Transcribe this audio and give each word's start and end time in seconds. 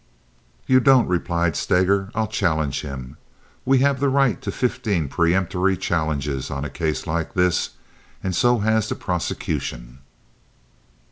"You 0.65 0.79
don't," 0.79 1.07
replied 1.07 1.55
Steger. 1.55 2.09
"I'll 2.15 2.25
challenge 2.25 2.81
him. 2.81 3.17
We 3.65 3.77
have 3.85 3.99
the 3.99 4.09
right 4.09 4.41
to 4.41 4.49
fifteen 4.51 5.07
peremptory 5.07 5.77
challenges 5.77 6.49
on 6.49 6.65
a 6.65 6.71
case 6.71 7.05
like 7.05 7.35
this, 7.35 7.75
and 8.23 8.35
so 8.35 8.57
has 8.57 8.89
the 8.89 8.95
prosecution." 8.95 9.99